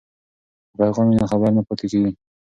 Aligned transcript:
که 0.67 0.71
پیغام 0.79 1.07
وي 1.09 1.15
نو 1.19 1.29
خبر 1.31 1.49
نه 1.57 1.61
پاتې 1.67 1.85
کیږي. 1.91 2.11